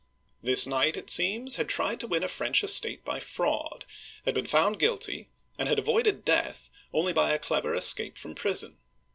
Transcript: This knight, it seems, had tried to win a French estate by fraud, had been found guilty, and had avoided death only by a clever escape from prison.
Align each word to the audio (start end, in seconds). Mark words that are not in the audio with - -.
This 0.41 0.65
knight, 0.65 0.97
it 0.97 1.11
seems, 1.11 1.57
had 1.57 1.69
tried 1.69 1.99
to 1.99 2.07
win 2.07 2.23
a 2.23 2.27
French 2.27 2.63
estate 2.63 3.05
by 3.05 3.19
fraud, 3.19 3.85
had 4.25 4.33
been 4.33 4.47
found 4.47 4.79
guilty, 4.79 5.29
and 5.59 5.69
had 5.69 5.77
avoided 5.77 6.25
death 6.25 6.71
only 6.91 7.13
by 7.13 7.29
a 7.33 7.37
clever 7.37 7.75
escape 7.75 8.17
from 8.17 8.33
prison. 8.33 8.79